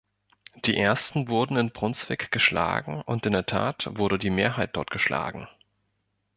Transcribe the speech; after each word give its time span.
Die 0.65 0.75
ersten 0.75 1.27
wurden 1.27 1.57
in 1.57 1.69
Brunswick 1.69 2.31
geschlagen, 2.31 3.03
und 3.03 3.27
in 3.27 3.33
der 3.33 3.45
Tat 3.45 3.87
wurde 3.99 4.17
die 4.17 4.31
Mehrheit 4.31 4.75
dort 4.75 4.89
geschlagen. 4.89 5.47